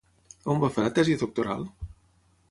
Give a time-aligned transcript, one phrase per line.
[0.53, 1.67] On va fer la tesi doctoral?